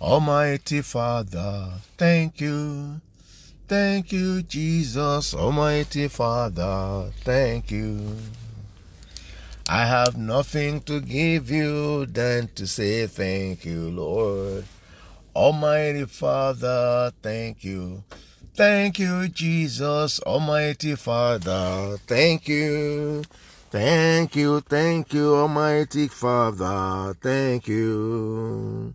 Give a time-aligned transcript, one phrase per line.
[0.00, 3.00] Almighty Father, thank you.
[3.66, 8.16] Thank you, Jesus, Almighty Father, thank you.
[9.68, 14.64] I have nothing to give you than to say thank you, Lord.
[15.34, 18.04] Almighty Father, thank you.
[18.54, 23.24] Thank you, Jesus, Almighty Father, thank you.
[23.70, 28.94] Thank you, thank you, Almighty Father, thank you.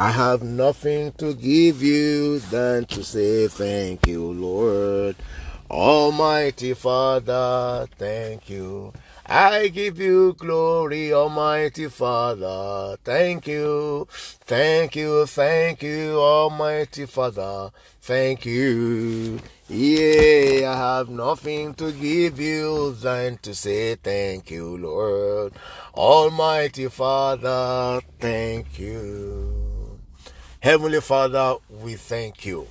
[0.00, 5.16] I have nothing to give you than to say thank you, Lord.
[5.68, 8.92] Almighty Father, thank you.
[9.26, 12.96] I give you glory, Almighty Father.
[13.02, 14.06] Thank you.
[14.46, 15.26] Thank you.
[15.26, 17.72] Thank you, Almighty Father.
[18.00, 19.40] Thank you.
[19.68, 25.54] Yeah, I have nothing to give you than to say thank you, Lord.
[25.96, 29.27] Almighty Father, thank you.
[30.68, 32.68] Heavenly Father, we thank you.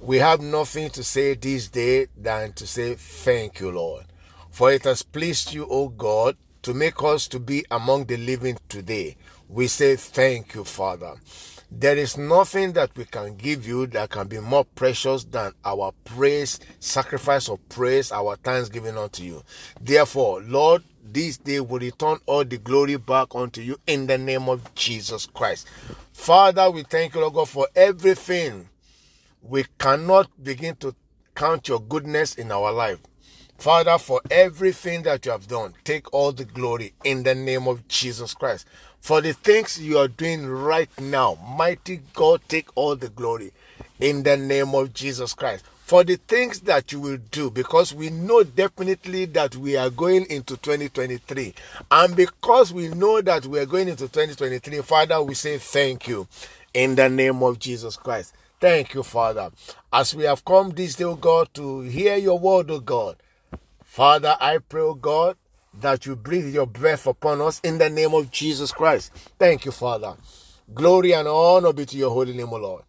[0.00, 4.04] We have nothing to say this day than to say thank you, Lord.
[4.52, 8.58] For it has pleased you, O God, to make us to be among the living
[8.68, 9.16] today.
[9.48, 11.16] We say thank you, Father.
[11.72, 15.92] There is nothing that we can give you that can be more precious than our
[16.04, 19.42] praise, sacrifice of praise, our thanksgiving unto you.
[19.80, 24.48] Therefore, Lord, this day we return all the glory back unto you in the name
[24.48, 25.68] of Jesus Christ.
[26.12, 28.68] Father, we thank you, Lord God, for everything.
[29.42, 30.94] We cannot begin to
[31.34, 32.98] count your goodness in our life.
[33.60, 37.86] Father, for everything that you have done, take all the glory in the name of
[37.88, 38.66] Jesus Christ.
[39.02, 43.52] For the things you are doing right now, mighty God, take all the glory
[44.00, 45.66] in the name of Jesus Christ.
[45.84, 50.24] For the things that you will do because we know definitely that we are going
[50.30, 51.52] into 2023
[51.90, 56.28] and because we know that we are going into 2023 father we say thank you
[56.72, 58.32] in the name of jesus christ.
[58.60, 59.50] Thank you father.
[59.92, 63.16] As we have come this day oh god to hear your word oh god
[63.90, 65.36] father i pray oh god
[65.74, 69.72] that you breathe your breath upon us in the name of jesus christ thank you
[69.72, 70.14] father
[70.72, 72.82] glory and honor be to your holy name o lord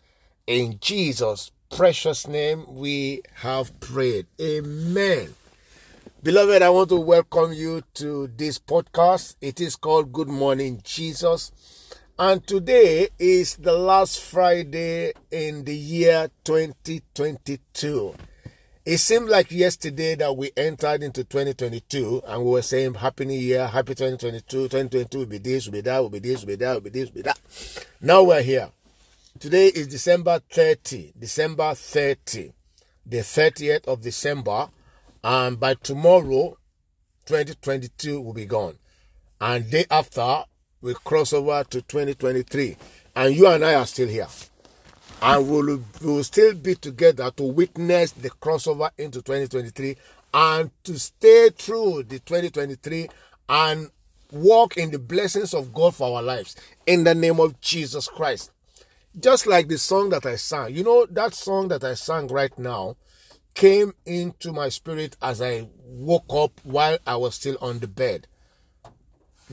[0.45, 4.28] in jesus precious name we have prayed.
[4.41, 5.34] Amen.
[6.22, 9.35] Beloved, I want to welcome you to this podcast.
[9.41, 11.51] It is called Good Morning Jesus.
[12.19, 18.16] And today is the last Friday in the year 2022.
[18.84, 23.40] It seemed like yesterday that we entered into 2022 and we were saying Happy New
[23.40, 26.56] Year, Happy 2022, 2022 will be this, will be that, will be this, will be
[26.56, 27.40] that, will be this, will be that.
[28.02, 28.72] Now we're here.
[29.40, 32.53] Today is December 30, December 30,
[33.06, 34.69] the 30th of December,
[35.24, 36.58] and by tomorrow,
[37.28, 38.80] 2022 will be gone.
[39.40, 40.46] And day after,
[40.81, 42.78] we cross over to 2023,
[43.16, 44.28] and you and I are still here.
[45.21, 49.95] And we'll, we'll still be together to witness the crossover into 2023
[50.33, 53.07] and to stay through the 2023
[53.49, 53.91] and
[54.31, 56.55] walk in the blessings of God for our lives
[56.87, 58.51] in the name of Jesus Christ.
[59.19, 60.73] Just like the song that I sang.
[60.73, 62.95] You know, that song that I sang right now
[63.53, 68.27] came into my spirit as I woke up while I was still on the bed.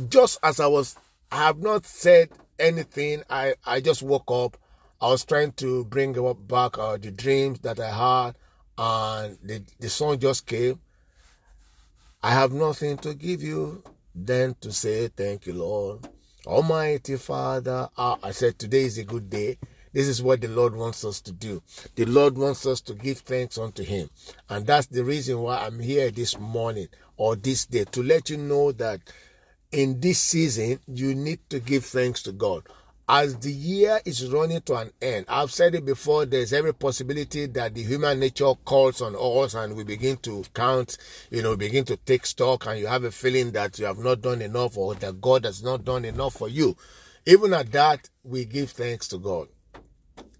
[0.08, 0.96] Just as I was,
[1.32, 3.24] I have not said anything.
[3.28, 4.56] I, I just woke up.
[5.00, 6.14] I was trying to bring
[6.48, 8.34] back uh, the dreams that I had,
[8.76, 10.80] and the, the song just came.
[12.20, 16.08] I have nothing to give you than to say thank you, Lord.
[16.44, 19.58] Almighty Father, ah, I said today is a good day.
[19.92, 21.62] This is what the Lord wants us to do.
[21.94, 24.10] The Lord wants us to give thanks unto Him.
[24.48, 28.36] And that's the reason why I'm here this morning or this day to let you
[28.36, 29.00] know that
[29.70, 32.64] in this season, you need to give thanks to God
[33.08, 37.46] as the year is running to an end, I've said it before, there's every possibility
[37.46, 40.98] that the human nature calls on us and we begin to count,
[41.30, 44.20] you know, begin to take stock and you have a feeling that you have not
[44.20, 46.76] done enough or that God has not done enough for you.
[47.24, 49.48] Even at that, we give thanks to God.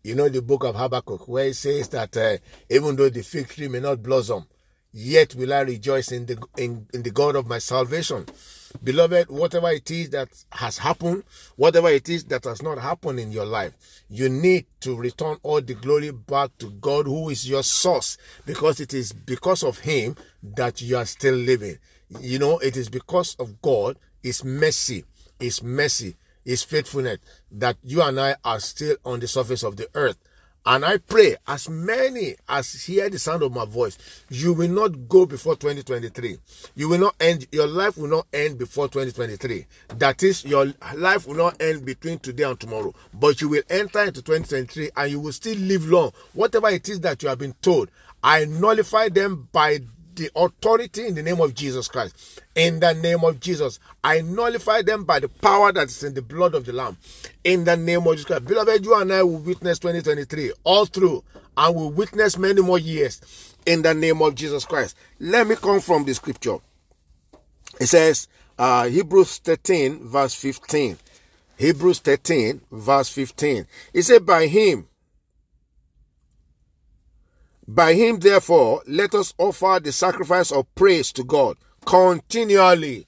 [0.03, 2.37] You know the book of Habakkuk where it says that uh,
[2.69, 4.47] even though the fig tree may not blossom,
[4.93, 8.27] yet will I rejoice in the in, in the God of my salvation.
[8.83, 11.25] Beloved, whatever it is that has happened,
[11.57, 13.73] whatever it is that has not happened in your life,
[14.09, 18.81] you need to return all the glory back to God, who is your source, because
[18.81, 21.79] it is because of Him that you are still living.
[22.21, 25.05] You know, it is because of God, His mercy,
[25.39, 27.19] His mercy, His faithfulness,
[27.53, 30.19] that you and I are still on the surface of the earth.
[30.71, 33.97] And I pray, as many as hear the sound of my voice,
[34.29, 36.37] you will not go before 2023.
[36.75, 39.65] You will not end, your life will not end before 2023.
[39.97, 42.93] That is, your life will not end between today and tomorrow.
[43.15, 46.13] But you will enter into 2023 and you will still live long.
[46.35, 47.89] Whatever it is that you have been told,
[48.23, 49.79] I nullify them by
[50.19, 52.43] the authority in the name of Jesus Christ.
[52.55, 56.23] In the name of Jesus, I nullify them by the power that is in the
[56.23, 56.99] blood of the Lamb.
[57.45, 58.45] In the name of Jesus Christ.
[58.45, 61.25] Beloved, you and I will witness 2023 all through
[61.57, 64.97] and will witness many more years in the name of Jesus Christ.
[65.21, 66.59] Let me come from the scripture.
[67.81, 68.29] It says,
[68.59, 70.99] uh, Hebrews 13, verse 15.
[71.57, 73.67] Hebrews 13, verse 15.
[73.95, 74.88] It said, By him,
[77.69, 83.07] by him, therefore, let us offer the sacrifice of praise to God continually.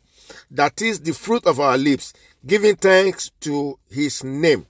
[0.50, 2.12] That is the fruit of our lips,
[2.46, 4.66] giving thanks to his name.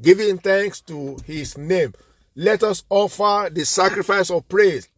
[0.00, 1.94] Giving thanks to his name.
[2.36, 4.88] Let us offer the sacrifice of praise,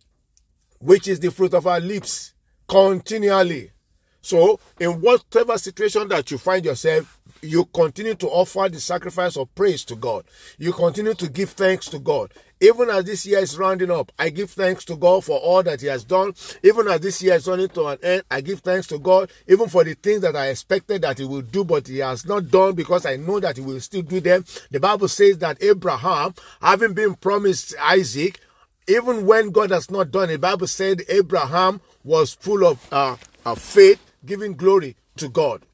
[0.79, 2.35] which is the fruit of our lips,
[2.69, 3.73] continually.
[4.23, 9.55] So, in whatever situation that you find yourself, you continue to offer the sacrifice of
[9.55, 10.25] praise to God.
[10.59, 12.33] You continue to give thanks to God.
[12.63, 15.81] Even as this year is rounding up, I give thanks to God for all that
[15.81, 16.35] He has done.
[16.63, 19.69] Even as this year is running to an end, I give thanks to God, even
[19.69, 22.75] for the things that I expected that He will do, but He has not done
[22.75, 24.45] because I know that He will still do them.
[24.71, 28.39] The Bible says that Abraham, having been promised Isaac,
[28.87, 33.17] even when God has not done it, the Bible said Abraham was full of, uh,
[33.47, 35.65] of faith, giving glory to God.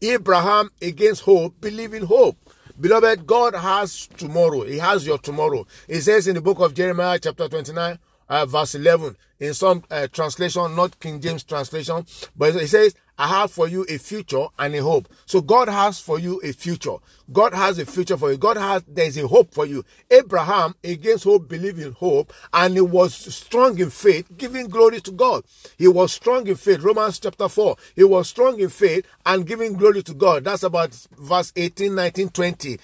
[0.00, 2.36] Abraham against hope, believing hope.
[2.80, 4.62] Beloved, God has tomorrow.
[4.62, 5.66] He has your tomorrow.
[5.86, 7.98] He says in the book of Jeremiah, chapter 29,
[8.32, 13.28] uh, verse 11, in some uh, translation, not King James translation, but it says, I
[13.28, 15.06] have for you a future and a hope.
[15.26, 16.96] So God has for you a future.
[17.30, 18.38] God has a future for you.
[18.38, 19.84] God has, there's a hope for you.
[20.10, 25.12] Abraham, against hope, believed in hope, and he was strong in faith, giving glory to
[25.12, 25.44] God.
[25.76, 26.80] He was strong in faith.
[26.80, 27.76] Romans chapter 4.
[27.94, 30.44] He was strong in faith and giving glory to God.
[30.44, 32.78] That's about verse 18, 19, 20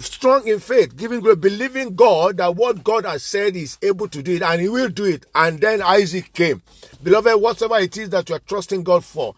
[0.00, 4.22] strong in faith, giving glory, believing God that what God has said is able to
[4.22, 5.26] do it and he will do it.
[5.34, 6.62] And then Isaac came.
[7.02, 9.34] Beloved, whatever it is that you are trusting God for,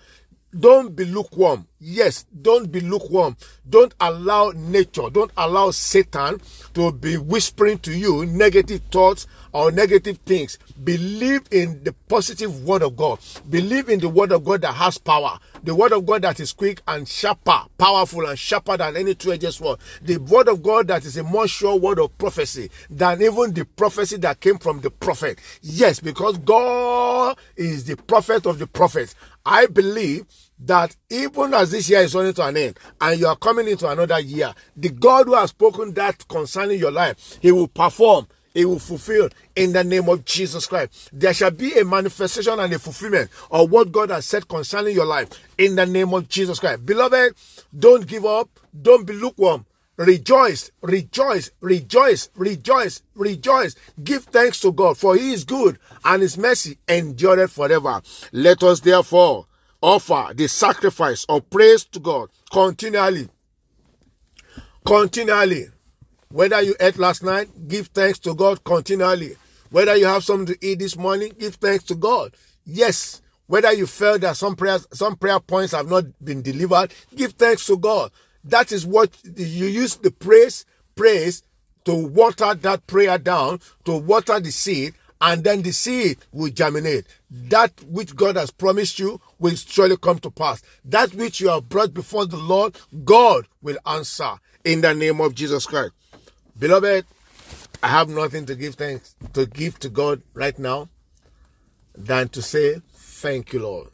[0.59, 1.67] don't be lukewarm.
[1.81, 3.37] Yes, don't be lukewarm.
[3.69, 6.41] Don't allow nature, don't allow Satan
[6.75, 10.59] to be whispering to you negative thoughts or negative things.
[10.83, 13.19] Believe in the positive word of God.
[13.49, 15.39] Believe in the word of God that has power.
[15.63, 19.55] The word of God that is quick and sharper, powerful and sharper than any two-edged
[19.55, 19.79] sword.
[20.03, 23.65] The word of God that is a more sure word of prophecy than even the
[23.65, 25.39] prophecy that came from the prophet.
[25.63, 29.15] Yes, because God is the prophet of the prophets.
[29.47, 30.27] I believe
[30.61, 33.89] that even as this year is running to an end and you are coming into
[33.89, 38.65] another year, the God who has spoken that concerning your life, he will perform, he
[38.65, 41.11] will fulfill in the name of Jesus Christ.
[41.13, 45.07] There shall be a manifestation and a fulfillment of what God has said concerning your
[45.07, 46.87] life in the name of Jesus Christ.
[46.87, 47.35] Beloved,
[47.77, 48.49] don't give up,
[48.81, 49.67] don't be lukewarm.
[49.97, 53.77] Rejoice, rejoice, rejoice, rejoice, rejoice.
[54.03, 58.03] Give thanks to God, for He is good and His mercy endureth forever.
[58.33, 59.47] Let us therefore
[59.81, 63.29] offer the sacrifice of praise to God continually.
[64.85, 65.67] Continually.
[66.31, 69.37] Whether you ate last night, give thanks to God continually.
[69.71, 72.35] Whether you have something to eat this morning, give thanks to God.
[72.65, 73.23] Yes.
[73.47, 77.67] Whether you felt that some prayers, some prayer points have not been delivered, give thanks
[77.67, 78.11] to God.
[78.45, 81.43] That is what you use the praise, praise
[81.85, 87.07] to water that prayer down, to water the seed, and then the seed will germinate.
[87.31, 90.63] That which God has promised you will surely come to pass.
[90.85, 95.35] That which you have brought before the Lord, God will answer in the name of
[95.35, 95.93] Jesus Christ.
[96.59, 97.07] Beloved,
[97.83, 100.89] I have nothing to give thanks to give to God right now
[101.97, 103.89] than to say thank you, Lord.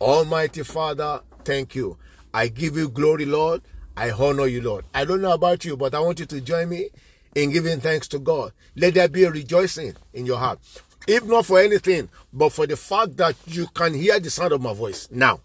[0.00, 1.96] Almighty Father, thank you.
[2.34, 3.62] I give you glory, Lord.
[3.96, 4.84] I honor you, Lord.
[4.94, 6.90] I don't know about you, but I want you to join me
[7.34, 8.52] in giving thanks to God.
[8.76, 10.58] Let there be a rejoicing in your heart.
[11.06, 14.60] If not for anything, but for the fact that you can hear the sound of
[14.60, 15.40] my voice now.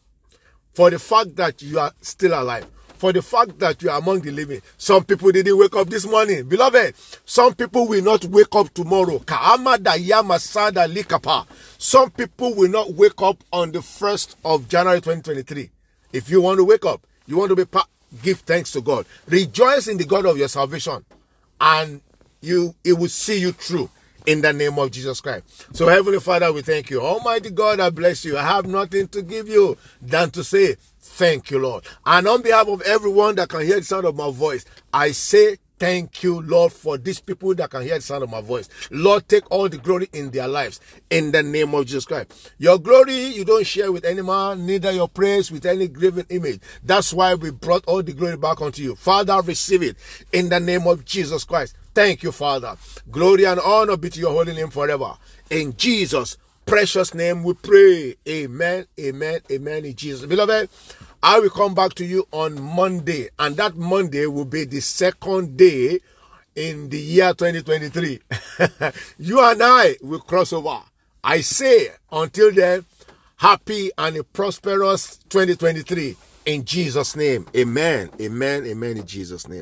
[0.74, 2.65] For the fact that you are still alive.
[2.98, 4.62] For the fact that you are among the living.
[4.77, 6.48] Some people didn't wake up this morning.
[6.48, 9.22] Beloved, some people will not wake up tomorrow.
[11.77, 15.70] Some people will not wake up on the 1st of January 2023.
[16.13, 17.88] If you want to wake up, you want to be part,
[18.22, 19.06] give thanks to God.
[19.27, 21.03] Rejoice in the God of your salvation,
[21.60, 22.01] and
[22.41, 23.89] you it will see you through
[24.25, 25.68] in the name of Jesus Christ.
[25.75, 27.01] So, Heavenly Father, we thank you.
[27.01, 28.38] Almighty God, I bless you.
[28.38, 31.84] I have nothing to give you than to say, Thank you, Lord.
[32.06, 35.58] And on behalf of everyone that can hear the sound of my voice, I say,
[35.81, 38.69] Thank you, Lord, for these people that can hear the sound of my voice.
[38.91, 42.53] Lord, take all the glory in their lives in the name of Jesus Christ.
[42.59, 46.61] Your glory you don't share with any man, neither your praise with any graven image.
[46.83, 48.95] That's why we brought all the glory back unto you.
[48.95, 49.97] Father, receive it
[50.31, 51.75] in the name of Jesus Christ.
[51.95, 52.77] Thank you, Father.
[53.09, 55.15] Glory and honor be to your holy name forever.
[55.50, 58.17] In Jesus' precious name we pray.
[58.29, 59.85] Amen, amen, amen.
[59.85, 60.27] In Jesus.
[60.27, 60.69] Beloved,
[61.23, 65.55] I will come back to you on Monday, and that Monday will be the second
[65.55, 65.99] day
[66.55, 68.19] in the year 2023.
[69.19, 70.79] you and I will cross over.
[71.23, 72.85] I say, until then,
[73.37, 77.45] happy and a prosperous 2023 in Jesus' name.
[77.55, 78.09] Amen.
[78.19, 78.65] Amen.
[78.65, 78.97] Amen.
[78.97, 79.59] In Jesus' name.